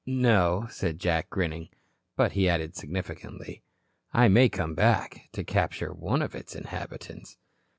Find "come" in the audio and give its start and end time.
4.49-4.73